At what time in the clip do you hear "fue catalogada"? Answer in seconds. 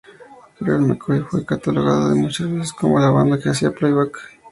1.23-2.15